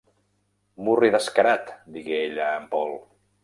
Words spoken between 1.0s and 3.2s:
descarat!", digué ella a en Paul.